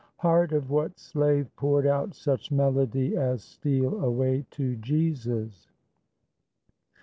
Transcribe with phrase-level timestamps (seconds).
[0.17, 5.69] Heart of what slave poured out such melody As "Steal away to Jesus"?